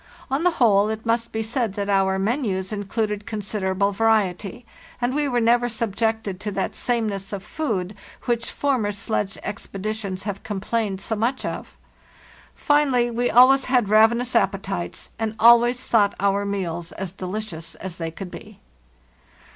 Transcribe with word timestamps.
On 0.31 0.41
the 0.41 0.49
whole, 0.57 0.89
it 0.89 1.05
must 1.05 1.31
be 1.31 1.43
said 1.43 1.73
that 1.75 1.87
our 1.87 2.17
menus 2.17 2.73
Included 2.73 3.27
con 3.27 3.41
siderable 3.41 3.93
variety, 3.93 4.65
and 4.99 5.13
we 5.13 5.27
were 5.27 5.39
never 5.39 5.69
subjected 5.69 6.39
to 6.39 6.49
that 6.53 6.73
sameness 6.75 7.31
of 7.31 7.43
food 7.43 7.93
which 8.25 8.49
former 8.49 8.91
sledge 8.91 9.37
expeditions 9.43 10.23
have 10.23 10.41
complained 10.41 11.01
so 11.01 11.15
much 11.15 11.45
of. 11.45 11.77
Finally, 12.55 13.11
we 13.11 13.29
always 13.29 13.65
had 13.65 13.89
raven 13.89 14.19
ous 14.21 14.35
appetites, 14.35 15.11
and 15.19 15.35
always 15.39 15.85
thought 15.85 16.15
our 16.19 16.45
meals 16.45 16.91
as 16.93 17.11
delicious 17.11 17.75
as 17.75 17.97
they 17.97 18.09
could 18.09 18.31
be. 18.31 18.59